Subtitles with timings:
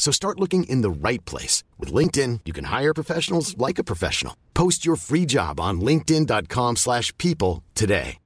[0.00, 1.62] So start looking in the right place.
[1.78, 4.34] With LinkedIn, you can hire professionals like a professional.
[4.54, 8.16] Post your free job on linkedin.com slash people today.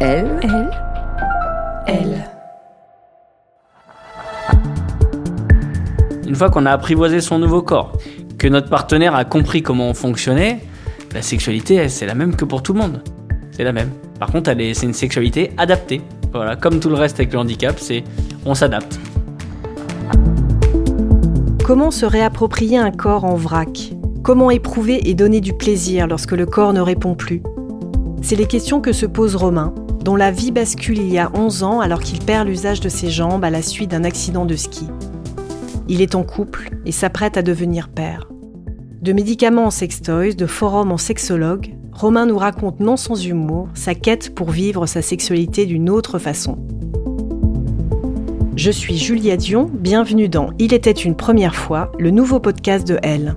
[0.00, 0.70] Elle, elle,
[1.86, 2.30] elle.
[6.24, 7.98] Une fois qu'on a apprivoisé son nouveau corps,
[8.38, 10.60] que notre partenaire a compris comment on fonctionnait,
[11.12, 13.02] la sexualité, c'est la même que pour tout le monde.
[13.50, 13.90] C'est la même.
[14.20, 16.00] Par contre, c'est une sexualité adaptée.
[16.32, 18.04] Voilà, comme tout le reste avec le handicap, c'est
[18.44, 18.98] on s'adapte.
[21.64, 23.92] Comment se réapproprier un corps en vrac?
[24.22, 27.42] Comment éprouver et donner du plaisir lorsque le corps ne répond plus?
[28.22, 31.62] C'est les questions que se pose Romain, dont la vie bascule il y a 11
[31.62, 34.86] ans alors qu'il perd l'usage de ses jambes à la suite d'un accident de ski.
[35.88, 38.28] Il est en couple et s'apprête à devenir père.
[39.00, 43.92] De médicaments en sextoys, de forums en sexologue, Romain nous raconte non sans humour sa
[43.92, 46.56] quête pour vivre sa sexualité d'une autre façon.
[48.54, 53.00] Je suis Julia Dion, bienvenue dans Il était une première fois, le nouveau podcast de
[53.02, 53.34] Elle.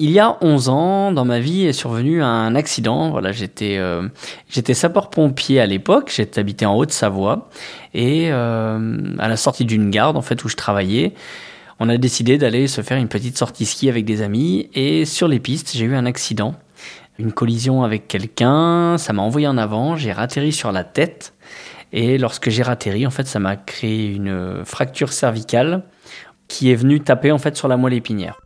[0.00, 3.10] Il y a 11 ans, dans ma vie, est survenu un accident.
[3.10, 4.08] Voilà, j'étais euh,
[4.48, 6.12] j'étais sapeur-pompier à l'époque.
[6.14, 7.48] J'étais habité en Haute-Savoie
[7.94, 11.14] et euh, à la sortie d'une garde, en fait, où je travaillais,
[11.80, 14.70] on a décidé d'aller se faire une petite sortie ski avec des amis.
[14.74, 16.54] Et sur les pistes, j'ai eu un accident,
[17.18, 18.98] une collision avec quelqu'un.
[18.98, 19.96] Ça m'a envoyé en avant.
[19.96, 21.34] J'ai ratterri sur la tête.
[21.92, 25.82] Et lorsque j'ai ratterri, en fait, ça m'a créé une fracture cervicale
[26.46, 28.38] qui est venue taper en fait sur la moelle épinière.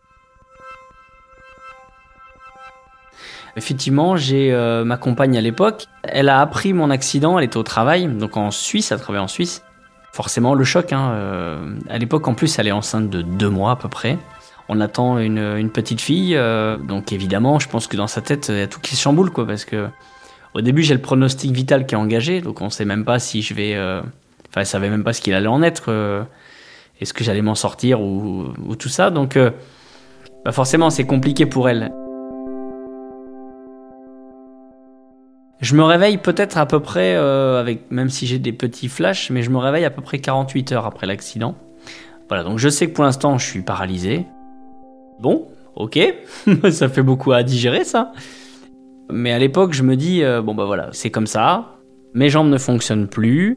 [3.57, 5.87] Effectivement, j'ai euh, ma compagne à l'époque.
[6.05, 7.39] Elle a appris mon accident.
[7.39, 8.93] Elle était au travail, donc en Suisse.
[8.93, 9.63] Elle travaillait en Suisse.
[10.13, 10.93] Forcément, le choc.
[10.93, 14.19] Hein, euh, à l'époque, en plus, elle est enceinte de deux mois à peu près.
[14.69, 16.35] On attend une, petite fille.
[16.35, 19.03] euh, donc évidemment, je pense que dans sa tête, il y a tout qui se
[19.03, 19.89] chamboule, quoi, parce que
[20.55, 22.41] au début, j'ai le pronostic vital qui est engagé.
[22.41, 23.77] Donc on sait même pas si je vais.
[23.77, 26.25] Enfin, elle savait même pas ce qu'il allait en être.
[27.01, 29.11] Est-ce que j'allais m'en sortir ou, ou tout ça.
[29.11, 29.37] Donc
[30.45, 31.93] bah forcément, c'est compliqué pour elle.
[35.63, 39.31] Je me réveille peut-être à peu près, euh, avec, même si j'ai des petits flashs,
[39.31, 41.55] mais je me réveille à peu près 48 heures après l'accident.
[42.29, 44.27] Voilà, donc je sais que pour l'instant je suis paralysé.
[45.21, 45.47] Bon,
[45.77, 46.01] ok,
[46.71, 48.11] ça fait beaucoup à digérer ça.
[49.09, 51.77] Mais à l'époque je me dis, euh, bon bah voilà, c'est comme ça,
[52.13, 53.57] mes jambes ne fonctionnent plus,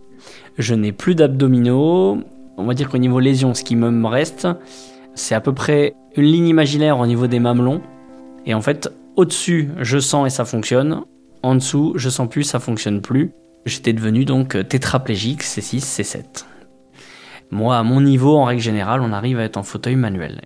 [0.59, 2.19] je n'ai plus d'abdominaux,
[2.57, 4.47] on va dire qu'au niveau lésion, ce qui me reste,
[5.15, 7.81] c'est à peu près une ligne imaginaire au niveau des mamelons.
[8.45, 11.01] Et en fait, au-dessus, je sens et ça fonctionne.
[11.45, 13.31] En dessous, je sens plus, ça fonctionne plus.
[13.67, 16.43] J'étais devenu donc tétraplégique, C6, C7.
[17.51, 20.41] Moi, à mon niveau, en règle générale, on arrive à être en fauteuil manuel.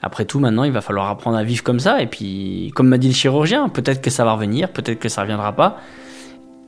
[0.00, 2.00] Après tout, maintenant, il va falloir apprendre à vivre comme ça.
[2.00, 5.20] Et puis, comme m'a dit le chirurgien, peut-être que ça va revenir, peut-être que ça
[5.20, 5.76] reviendra pas.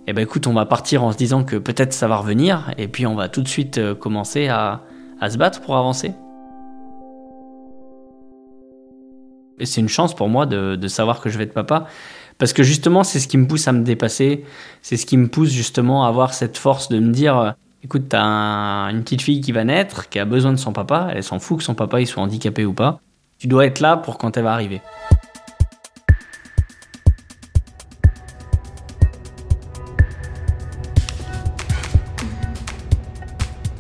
[0.06, 2.74] Eh ben écoute, on va partir en se disant que peut-être ça va revenir.
[2.76, 4.82] Et puis, on va tout de suite euh, commencer à
[5.30, 6.12] se battre pour avancer.
[9.58, 11.86] Et c'est une chance pour moi de, savoir que je vais être papa.
[12.38, 14.44] Parce que justement, c'est ce qui me pousse à me dépasser.
[14.82, 17.50] C'est ce qui me pousse justement à avoir cette force de me dire euh,
[17.82, 21.08] écoute, t'as un- une petite fille qui va naître, qui a besoin de son papa.
[21.14, 23.00] Elle s'en fout que son papa il soit handicapé ou pas.
[23.38, 24.82] Tu dois être là pour quand elle va arriver.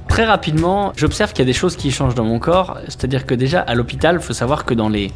[0.08, 2.78] Très rapidement, j'observe qu'il y a des choses qui changent dans mon corps.
[2.88, 5.12] C'est-à-dire que déjà, à l'hôpital, il faut savoir que dans les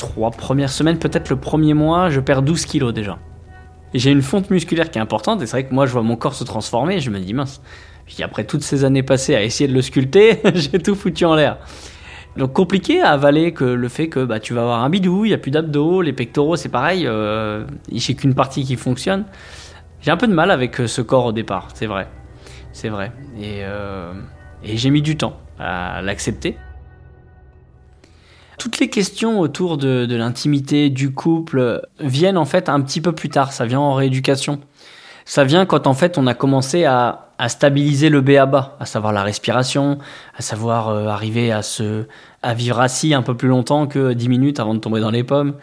[0.00, 3.18] trois premières semaines, peut-être le premier mois, je perds 12 kilos déjà.
[3.92, 6.16] J'ai une fonte musculaire qui est importante, et c'est vrai que moi, je vois mon
[6.16, 7.60] corps se transformer, et je me dis, mince,
[8.06, 11.34] puis après toutes ces années passées à essayer de le sculpter, j'ai tout foutu en
[11.34, 11.58] l'air.
[12.36, 15.28] Donc compliqué à avaler que le fait que bah, tu vas avoir un bidou, il
[15.28, 19.24] n'y a plus d'abdos, les pectoraux c'est pareil, euh, a qu'une partie qui fonctionne.
[20.00, 22.06] J'ai un peu de mal avec euh, ce corps au départ, c'est vrai.
[22.72, 23.12] C'est vrai.
[23.36, 24.12] Et, euh,
[24.62, 26.56] et j'ai mis du temps à l'accepter.
[28.60, 33.30] Toutes les questions autour de, l'intimité, du couple, viennent en fait un petit peu plus
[33.30, 34.60] tard, ça vient en rééducation.
[35.24, 39.22] Ça vient quand en fait on a commencé à, stabiliser le B à savoir la
[39.22, 39.96] respiration,
[40.36, 42.04] à savoir euh, arriver à se
[42.42, 45.24] à vivre assis un peu plus longtemps que 10 minutes avant de tomber dans les
[45.24, 45.54] pommes,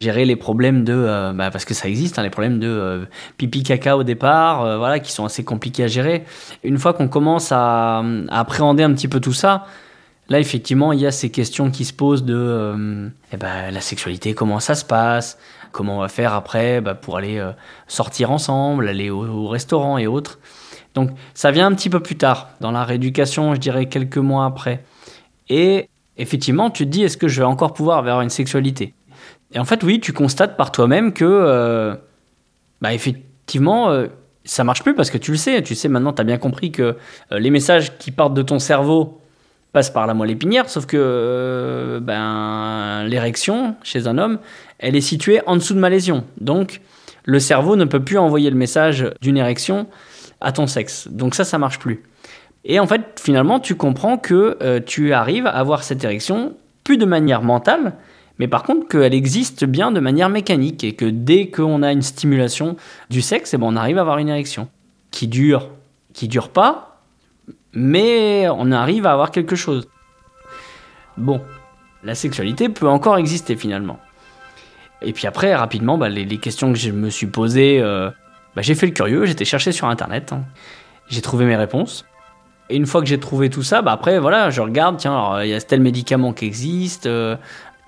[0.00, 3.04] gérer les problèmes de euh, bah, parce que ça existe hein, les problèmes de euh,
[3.36, 6.24] pipi caca au départ, voilà qui sont assez compliqués à gérer.
[6.64, 9.66] Une fois qu'on commence à, appréhender un petit peu tout ça,
[10.30, 14.32] là effectivement il y a ces questions qui se posent de eh ben, la sexualité,
[14.32, 15.38] comment ça se passe,
[15.72, 17.44] comment on va faire après bah, pour aller
[17.86, 20.38] sortir ensemble, aller au, au restaurant et autres.
[20.94, 24.46] Donc ça vient un petit peu plus tard, dans la rééducation, je dirais quelques mois
[24.46, 24.84] après.
[25.48, 28.94] Et effectivement, tu te dis, est-ce que je vais encore pouvoir avoir une sexualité?
[29.52, 31.96] Et en fait, oui, tu constates par toi-même que, euh,
[32.80, 34.06] bah, effectivement, euh,
[34.44, 35.62] ça marche plus parce que tu le sais.
[35.62, 36.96] Tu sais maintenant, tu as bien compris que
[37.32, 39.19] euh, les messages qui partent de ton cerveau
[39.72, 44.38] passent par la moelle épinière, sauf que ben, l'érection chez un homme,
[44.78, 46.24] elle est située en dessous de ma lésion.
[46.40, 46.80] Donc,
[47.24, 49.86] le cerveau ne peut plus envoyer le message d'une érection
[50.40, 51.08] à ton sexe.
[51.10, 52.02] Donc ça, ça marche plus.
[52.64, 56.98] Et en fait, finalement, tu comprends que euh, tu arrives à avoir cette érection plus
[56.98, 57.94] de manière mentale,
[58.38, 62.02] mais par contre qu'elle existe bien de manière mécanique et que dès qu'on a une
[62.02, 62.76] stimulation
[63.10, 64.68] du sexe, eh ben, on arrive à avoir une érection
[65.10, 65.68] qui dure,
[66.14, 66.89] qui dure pas,
[67.72, 69.88] mais on arrive à avoir quelque chose.
[71.16, 71.42] Bon,
[72.02, 73.98] la sexualité peut encore exister finalement.
[75.02, 78.10] Et puis après, rapidement, bah, les, questions que je me suis posées euh,
[78.54, 80.42] bah, j'ai fait le curieux, j'étais cherché sur internet, hein.
[81.08, 82.04] j'ai trouvé mes réponses.
[82.68, 85.48] Et une fois que j'ai trouvé tout ça, bah après voilà, je regarde, tiens, il
[85.48, 87.36] y a tel médicament qui existe, euh,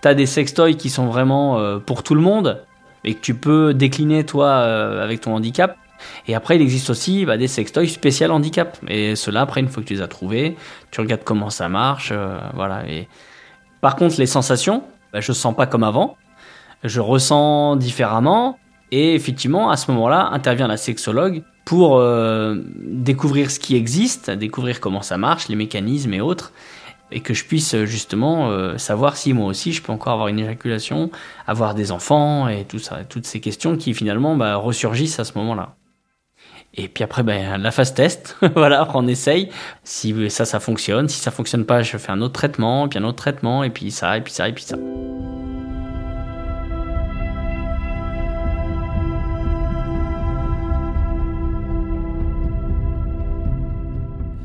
[0.01, 2.65] t'as des sextoys qui sont vraiment euh, pour tout le monde
[3.05, 4.57] et que tu peux décliner toi
[5.03, 5.77] avec ton handicap.
[6.27, 8.79] Et après, il existe aussi bah, des sextoys spécial handicap.
[8.89, 10.57] Et cela, après, une fois que tu les as trouvés,
[10.91, 12.13] tu regardes comment ça marche,
[12.55, 12.89] voilà.
[12.89, 13.09] Et
[13.81, 16.17] par contre, les sensations, bah, je sens pas comme avant.
[16.85, 18.59] Je ressens différemment.
[18.91, 24.81] Et effectivement, à ce moment-là, intervient la sexologue pour euh, découvrir ce qui existe, découvrir
[24.81, 26.53] comment ça marche, les mécanismes et autres,
[27.11, 30.39] et que je puisse justement euh, savoir si moi aussi je peux encore avoir une
[30.39, 31.11] éjaculation,
[31.47, 35.39] avoir des enfants et tout ça, toutes ces questions qui finalement bah, ressurgissent à ce
[35.39, 35.75] moment-là.
[36.75, 39.51] Et puis après, ben, la phase test, voilà, on essaye.
[39.85, 41.09] Si ça, ça fonctionne.
[41.09, 43.91] Si ça fonctionne pas, je fais un autre traitement, puis un autre traitement, et puis
[43.91, 44.77] ça, et puis ça, et puis ça.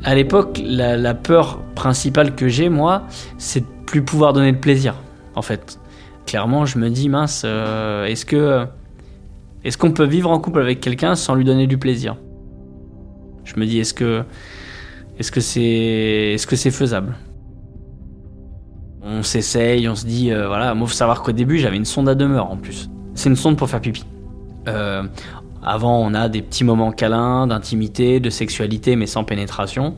[0.08, 3.02] à l'époque, la, peur principale que j'ai, moi,
[3.36, 4.94] c'est de plus pouvoir donner de plaisir,
[5.34, 5.78] en fait.
[6.24, 8.66] Clairement, je me dis, mince, euh, est-ce que.
[9.68, 12.16] Est-ce qu'on peut vivre en couple avec quelqu'un sans lui donner du plaisir?
[13.44, 14.24] Je me dis, est-ce que.
[15.18, 15.40] Est-ce que
[16.56, 16.70] c'est.
[16.70, 17.14] Faisable?
[19.02, 22.08] On s'essaye, on se dit, euh, voilà, moi, faut savoir qu'au début, j'avais une sonde
[22.08, 22.88] à demeure en plus.
[23.12, 24.06] C'est une sonde pour faire pipi.
[24.68, 25.02] Euh,
[25.62, 29.96] avant, on a des petits moments câlins, d'intimité, de sexualité, mais sans pénétration.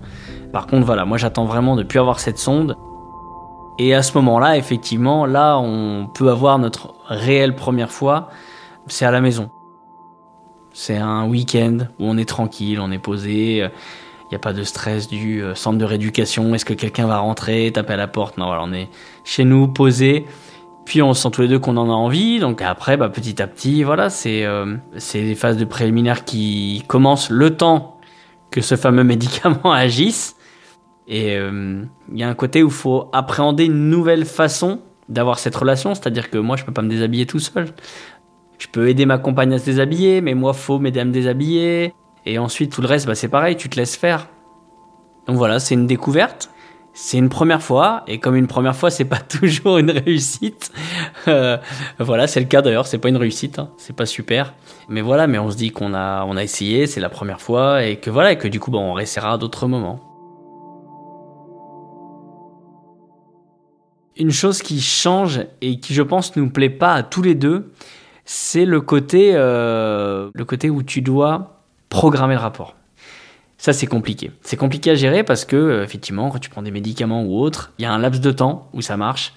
[0.52, 2.76] Par contre, voilà, moi j'attends vraiment de plus avoir cette sonde.
[3.78, 8.30] Et à ce moment-là, effectivement, là, on peut avoir notre réelle première fois,
[8.88, 9.48] c'est à la maison.
[10.72, 13.68] C'est un week-end où on est tranquille, on est posé,
[14.30, 17.18] il n'y a pas de stress du euh, centre de rééducation, est-ce que quelqu'un va
[17.18, 18.38] rentrer, taper à la porte?
[18.38, 18.88] Non, voilà, on est
[19.24, 20.24] chez nous, posé,
[20.84, 22.38] puis on sent tous les deux qu'on en a envie.
[22.38, 24.76] Donc après, bah, petit à petit, voilà, c'est euh,
[25.14, 27.98] les phases de préliminaire qui commencent le temps
[28.52, 30.36] que ce fameux médicament agisse.
[31.08, 35.40] Et euh, il y a un côté où il faut appréhender une nouvelle façon d'avoir
[35.40, 35.92] cette relation.
[35.96, 37.66] C'est-à-dire que moi, je peux pas me déshabiller tout seul.
[38.60, 41.94] Je peux aider ma compagne à se déshabiller, mais moi, faut m'aider à me déshabiller.
[42.26, 44.28] Et ensuite, tout le reste, bah, c'est pareil, tu te laisses faire.
[45.26, 46.50] Donc voilà, c'est une découverte.
[46.92, 48.02] C'est une première fois.
[48.06, 50.72] Et comme une première fois c'est pas toujours une réussite
[51.28, 51.56] euh,
[52.00, 52.88] voilà c'est le cas d'ailleurs.
[52.88, 54.54] C'est pas une réussite hein, c'est pas super.
[54.88, 57.84] Mais voilà mais on se dit qu'on a on a essayé c'est la première fois
[57.84, 60.00] et que voilà et que du coup bon, on réessayera à d'autres moments.
[64.16, 67.72] Une chose qui change et qui je pense nous plaît pas à tous les deux
[68.32, 72.76] c'est le côté euh, le côté où tu dois programmer le rapport
[73.58, 74.30] ça, c'est compliqué.
[74.40, 77.72] C'est compliqué à gérer parce que, euh, effectivement, quand tu prends des médicaments ou autres,
[77.78, 79.34] il y a un laps de temps où ça marche.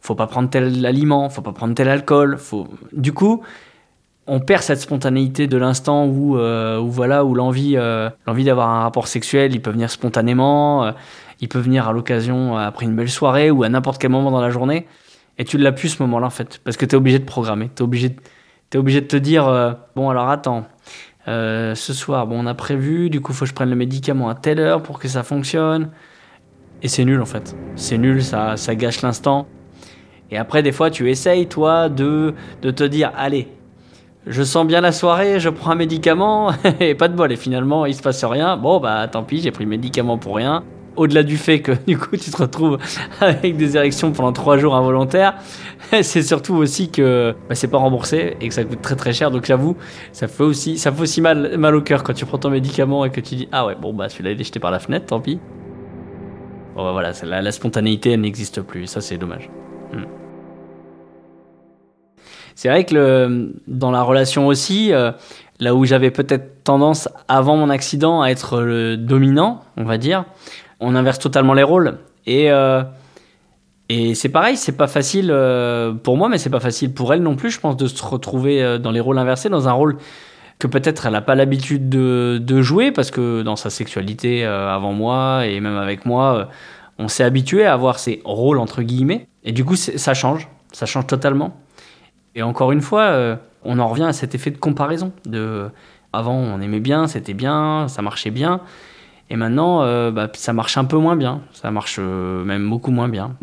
[0.00, 2.38] Faut pas prendre tel aliment, faut pas prendre tel alcool.
[2.38, 2.68] Faut...
[2.92, 3.42] Du coup,
[4.28, 7.76] on perd cette spontanéité de l'instant où, euh, où, voilà, où l'envie,
[8.28, 10.92] l'envie d'avoir un rapport sexuel, il peut venir spontanément.
[11.40, 14.42] il peut venir à l'occasion après une belle soirée ou à n'importe quel moment dans
[14.42, 14.86] la journée.
[15.38, 17.70] Et tu l'as plus ce moment-là en fait, parce que tu es obligé de programmer.
[17.74, 18.14] Tu obligé,
[18.74, 20.64] es obligé de te dire, euh, bon alors attends,
[21.28, 24.28] euh, ce soir, bon on a prévu, du coup faut que je prenne le médicament
[24.28, 25.90] à telle heure pour que ça fonctionne.
[26.82, 27.56] Et c'est nul en fait.
[27.76, 29.46] C'est nul, ça, ça gâche l'instant.
[30.30, 33.48] Et après, des fois, tu essayes, toi, de, de te dire, allez,
[34.26, 37.30] je sens bien la soirée, je prends un médicament, et pas de bol.
[37.30, 38.56] Et finalement, il se passe rien.
[38.56, 40.64] Bon, bah tant pis, j'ai pris le médicament pour rien.
[40.96, 42.78] Au-delà du fait que du coup tu te retrouves
[43.20, 45.34] avec des érections pendant trois jours involontaires,
[46.02, 49.30] c'est surtout aussi que bah, c'est pas remboursé et que ça coûte très très cher.
[49.30, 49.76] Donc j'avoue,
[50.12, 53.04] ça fait aussi, ça fait aussi mal, mal au cœur quand tu prends ton médicament
[53.04, 55.06] et que tu dis ah ouais bon bah celui-là il est jeté par la fenêtre,
[55.06, 55.38] tant pis.
[56.74, 58.86] Bon bah, voilà, la, spontanéité elle n'existe plus.
[58.86, 59.50] Ça c'est dommage.
[59.92, 60.04] Hmm.
[62.54, 65.10] C'est vrai que dans la relation aussi, euh,
[65.60, 70.24] là où j'avais peut-être tendance avant mon accident à être le dominant, on va dire,
[70.84, 71.98] on inverse totalement les rôles.
[72.26, 72.82] Et, euh,
[73.88, 77.22] et c'est pareil, c'est pas facile euh, pour moi, mais c'est pas facile pour elle
[77.22, 79.98] non plus, je pense, de se retrouver dans les rôles inversés, dans un rôle
[80.58, 85.46] que peut-être elle n'a pas l'habitude de, jouer, parce que dans sa sexualité avant moi
[85.46, 86.48] et même avec moi,
[86.98, 89.26] on s'est habitué à avoir ces rôles entre guillemets.
[89.44, 91.54] Et du coup, ça change, ça change totalement.
[92.34, 95.12] Et encore une fois, euh, on en revient à cet effet de comparaison.
[95.24, 95.70] De,
[96.12, 98.60] avant, on aimait bien, c'était bien, ça marchait bien.
[99.30, 101.40] Et maintenant, euh, bah, ça marche un peu moins bien.
[101.52, 103.36] Ça marche euh, même beaucoup moins bien.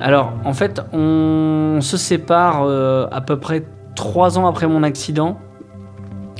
[0.00, 2.68] Alors, en fait, on se sépare
[3.10, 3.64] à peu près
[3.96, 5.38] trois ans après mon accident.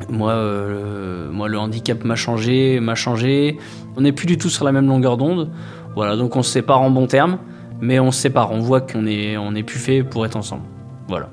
[0.08, 3.58] Moi, euh, moi, le handicap m'a changé, m'a changé.
[3.96, 5.50] On n'est plus du tout sur la même longueur d'onde.
[5.94, 7.38] Voilà, donc on se sépare en bons termes,
[7.80, 8.52] mais on se sépare.
[8.52, 10.64] On voit qu'on est, on est plus fait pour être ensemble.
[11.08, 11.28] Voilà.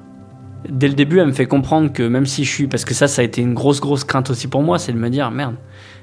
[0.69, 3.07] Dès le début, elle me fait comprendre que même si je suis, parce que ça,
[3.07, 5.55] ça a été une grosse, grosse crainte aussi pour moi, c'est de me dire merde,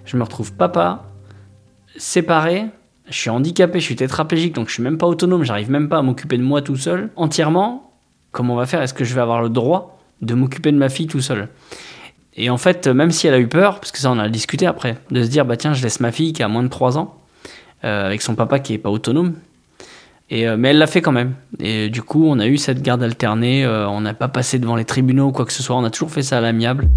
[0.05, 1.05] je me retrouve papa,
[1.97, 2.67] séparé,
[3.09, 5.99] je suis handicapé, je suis tétraplégique, donc je suis même pas autonome, j'arrive même pas
[5.99, 7.93] à m'occuper de moi tout seul, entièrement.
[8.31, 8.83] Comment on va faire?
[8.83, 11.49] Est-ce que je vais avoir le droit de m'occuper de ma fille tout seul?
[12.35, 14.67] Et en fait, même si elle a eu peur, parce que ça on a discuté
[14.67, 16.99] après, de se dire bah tiens, je laisse ma fille qui a moins de 3
[16.99, 17.17] ans,
[17.85, 19.35] euh, avec son papa qui est pas autonome.
[20.33, 21.35] Euh, mais elle l'a fait quand même.
[21.59, 24.77] Et du coup, on a eu cette garde alternée, euh, on n'a pas passé devant
[24.77, 26.89] les tribunaux ou quoi que ce soit, on a toujours fait ça à l'amiable.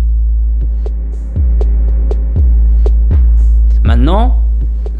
[3.83, 4.39] Maintenant,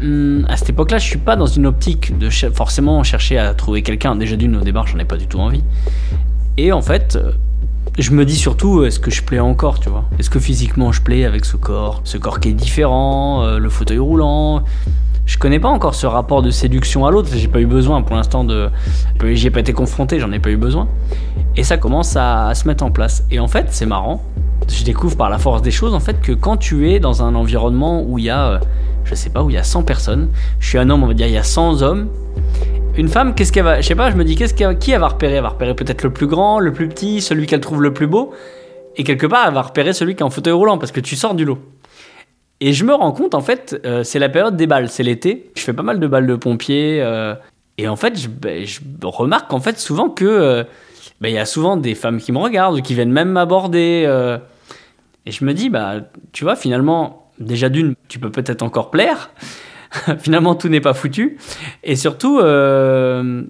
[0.00, 3.82] hmm, à cette époque-là, je suis pas dans une optique de forcément chercher à trouver
[3.82, 4.16] quelqu'un.
[4.16, 5.62] Déjà d'une, au départ, j'en ai pas du tout envie.
[6.56, 7.18] Et en fait,
[7.98, 10.04] je me dis surtout, est-ce que je plais encore, tu vois?
[10.18, 13.68] Est-ce que physiquement je plais avec ce corps Ce corps qui est différent, euh, le
[13.68, 14.64] fauteuil roulant?
[15.32, 18.16] Je connais pas encore ce rapport de séduction à l'autre, j'ai pas eu besoin pour
[18.16, 18.68] l'instant de.
[19.32, 20.88] J'y ai pas été confronté, j'en ai pas eu besoin.
[21.56, 23.24] Et ça commence à, se mettre en place.
[23.30, 24.22] Et en fait, c'est marrant,
[24.68, 27.34] je découvre par la force des choses, en fait, que quand tu es dans un
[27.34, 28.58] environnement où il y a, euh,
[29.04, 30.28] je sais pas, où il y a 100 personnes,
[30.60, 32.08] je suis un homme, on va dire, il y a 100 hommes,
[32.98, 33.80] une femme, qu'est-ce qu'elle va.
[33.80, 35.36] Je sais pas, je me dis, qu'est-ce qu'elle, qui elle va repérer?
[35.36, 38.06] Elle va repérer peut-être le plus grand, le plus petit, celui qu'elle trouve le plus
[38.06, 38.34] beau.
[38.96, 41.16] Et quelque part, elle va repérer celui qui est en fauteuil roulant parce que tu
[41.16, 41.58] sors du lot.
[42.64, 45.50] Et je me rends compte, en fait, euh, c'est la période des balles, c'est l'été.
[45.56, 47.02] Je fais pas mal de balles de pompiers.
[47.02, 47.34] Euh,
[47.76, 48.64] et en fait, je, ben,
[49.02, 50.62] remarque en fait souvent que euh,
[51.20, 54.06] ben, il y a souvent des femmes qui me regardent qui viennent même m'aborder.
[55.26, 55.96] et je me dis, bah,
[56.32, 59.30] tu vois, finalement, déjà d'une, tu peux peut-être encore plaire.
[60.18, 61.38] finalement, tout n'est pas foutu.
[61.82, 63.42] Et surtout, euh,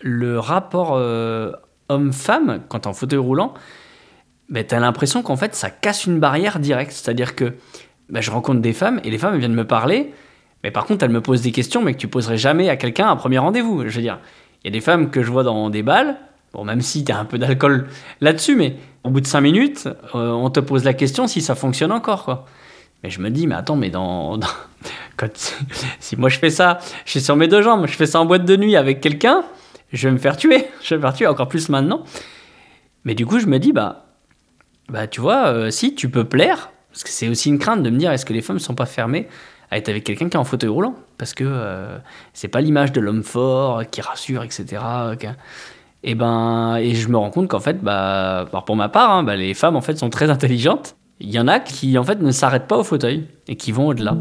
[0.00, 1.52] le rapport euh,
[1.88, 3.54] homme-femme, quand en fauteuil roulant,
[4.48, 6.92] ben, tu as l'impression qu'en fait, ça casse une barrière directe.
[6.92, 7.54] C'est-à-dire que
[8.08, 10.12] ben, je rencontre des femmes et les femmes viennent me parler,
[10.62, 13.06] mais par contre, elles me posent des questions, mais que tu poserais jamais à quelqu'un
[13.06, 13.82] à un premier rendez-vous.
[13.88, 14.18] Je veux dire,
[14.62, 16.16] il y a des femmes que je vois dans des balles,
[16.52, 17.88] bon, même si tu as un peu d'alcool
[18.20, 21.54] là-dessus, mais au bout de cinq minutes, euh, on te pose la question si ça
[21.54, 22.46] fonctionne encore, quoi.
[23.02, 24.38] Mais je me dis, mais attends, mais dans,
[26.00, 28.26] si moi je fais ça, je suis sur mes deux jambes, je fais ça en
[28.26, 29.42] boîte de nuit avec quelqu'un,
[29.92, 30.66] je vais me faire tuer.
[30.82, 32.04] Je vais me faire tuer encore plus maintenant.
[33.04, 34.06] Mais du coup, je me dis, bah,
[34.88, 37.90] bah tu vois, euh, si tu peux plaire, parce que c'est aussi une crainte de
[37.90, 39.26] me dire, est-ce que les femmes ne sont pas fermées
[39.70, 40.94] à être avec quelqu'un qui est en fauteuil roulant?
[41.18, 41.98] Parce que euh,
[42.34, 44.82] c'est pas l'image de l'homme fort qui rassure, etc.
[46.04, 49.36] Et ben, et je me rends compte qu'en fait, bah, pour ma part, hein, bah,
[49.36, 50.96] les femmes en fait sont très intelligentes.
[51.20, 53.86] Il y en a qui en fait ne s'arrêtent pas au fauteuil et qui vont
[53.86, 54.16] au-delà.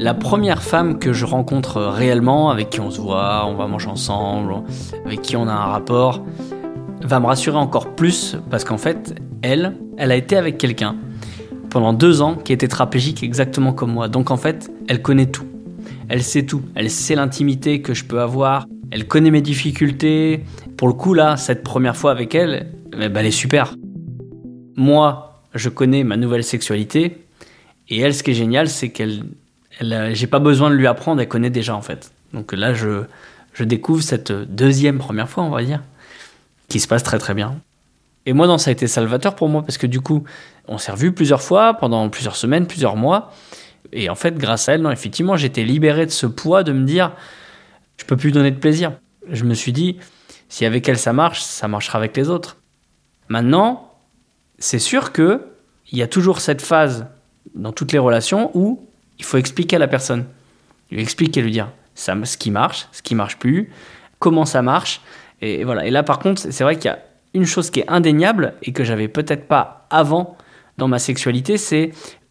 [0.00, 3.88] La première femme que je rencontre réellement, avec qui on se voit, on va manger
[3.88, 4.54] ensemble,
[5.04, 6.24] avec qui on a un rapport,
[7.02, 10.94] va me rassurer encore plus parce qu'en fait, elle, elle a été avec quelqu'un
[11.68, 14.06] pendant deux ans qui était trapégique exactement comme moi.
[14.06, 15.46] Donc en fait, elle connaît tout.
[16.08, 16.62] Elle sait tout.
[16.76, 20.44] Elle sait l'intimité que je peux avoir Elle connaît mes difficultés.
[20.76, 23.74] Pour le coup, là, cette première fois avec elle, eh ben, elle est super.
[24.76, 27.18] Moi, je connais ma nouvelle sexualité.
[27.88, 29.24] Et elle, ce qui est génial, c'est qu'elle.
[29.78, 32.12] Elle, j'ai pas besoin de lui apprendre, elle connaît déjà en fait.
[32.32, 33.04] Donc là, je,
[33.52, 35.82] je découvre cette deuxième première fois, on va dire,
[36.68, 37.60] qui se passe très très bien.
[38.26, 40.24] Et moi, non, ça a été salvateur pour moi parce que du coup,
[40.66, 43.32] on s'est revus plusieurs fois pendant plusieurs semaines, plusieurs mois.
[43.92, 46.84] Et en fait, grâce à elle, non, effectivement, j'étais libéré de ce poids de me
[46.84, 47.12] dire,
[47.96, 48.92] je peux plus donner de plaisir.
[49.30, 49.98] Je me suis dit,
[50.48, 52.58] si avec elle ça marche, ça marchera avec les autres.
[53.28, 53.94] Maintenant,
[54.58, 55.46] c'est sûr que
[55.90, 57.06] il y a toujours cette phase
[57.54, 58.87] dans toutes les relations où
[59.18, 60.24] il faut expliquer à la personne,
[60.90, 63.70] lui expliquer, lui dire ce qui marche, ce qui marche plus,
[64.18, 65.00] comment ça marche.
[65.40, 65.86] Et voilà.
[65.86, 66.98] Et là, par contre, c'est vrai qu'il y a
[67.34, 70.36] une chose qui est indéniable et que j'avais peut-être pas avant
[70.78, 71.90] dans ma sexualité, c'est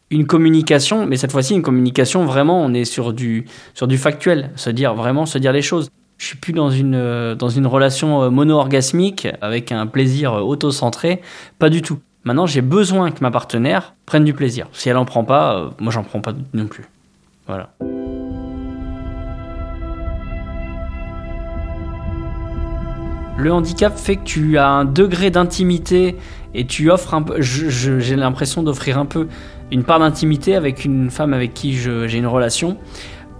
[0.09, 4.51] une communication, mais cette fois-ci une communication vraiment, on est sur du, sur du factuel,
[4.55, 5.89] se dire vraiment, se dire les choses.
[6.17, 11.21] Je suis plus dans une, dans une relation euh, mono-orgasmique avec un plaisir euh, auto-centré,
[11.59, 11.99] pas du tout.
[12.27, 14.67] Maintenant, j'ai besoin que ma partenaire prenne du plaisir.
[14.73, 16.83] Si elle en prend pas, moi j'en prends pas non plus.
[17.47, 17.69] Voilà.
[23.37, 26.17] Le handicap fait que tu as un degré d'intimité
[26.53, 27.39] et tu offres un peu.
[27.39, 29.29] J'ai l'impression d'offrir un peu
[29.71, 32.75] une part d'intimité avec une femme avec qui j'ai une relation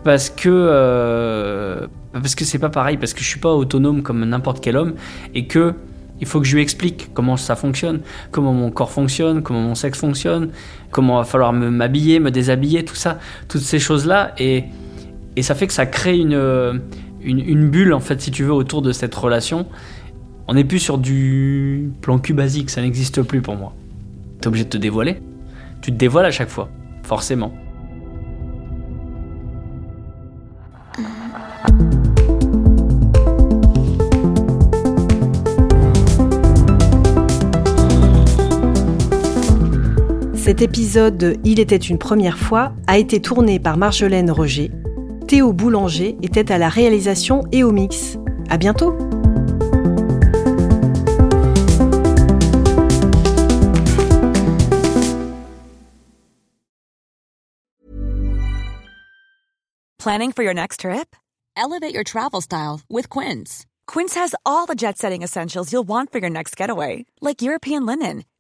[0.06, 4.24] parce que euh, parce que c'est pas pareil parce que je suis pas autonome comme
[4.24, 4.94] n'importe quel homme
[5.36, 5.74] et que
[6.20, 9.76] il faut que je lui explique comment ça fonctionne, comment mon corps fonctionne, comment mon
[9.76, 10.50] sexe fonctionne,
[10.92, 14.34] comment va falloir m'habiller, me, déshabiller, tout ça, toutes ces choses-là.
[14.40, 14.66] Et,
[15.36, 16.82] et ça fait que ça crée une,
[17.22, 19.68] une, une, bulle, en fait, si tu veux, autour de cette relation.
[20.48, 23.74] On n'est plus sur du plan cul basique, ça n'existe plus pour moi.
[24.42, 25.22] T'es obligé de te dévoiler.
[25.82, 26.70] Tu te dévoiles à chaque fois,
[27.04, 27.54] forcément.
[40.58, 44.72] Cet épisode de Il était une première fois a été tourné par Marjolaine Roger.
[45.28, 48.18] Théo Boulanger était à la réalisation et au mix.
[48.50, 48.98] À bientôt!
[60.00, 61.16] Planning for your next trip?
[61.56, 63.68] Elevate your travel style with Quince.
[63.86, 67.86] Quince has all the jet setting essentials you'll want for your next getaway, like European
[67.86, 68.24] linen